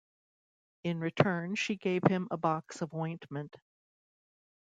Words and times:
In 0.83 0.99
return, 0.99 1.53
she 1.53 1.75
gave 1.75 2.01
him 2.07 2.27
a 2.31 2.37
box 2.37 2.81
of 2.81 2.91
ointment. 2.91 3.55